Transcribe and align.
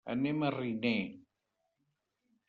Anem 0.11 0.39
a 0.45 0.47
Riner. 0.53 0.93